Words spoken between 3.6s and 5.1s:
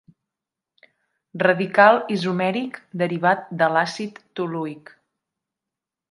l'àcid toluic.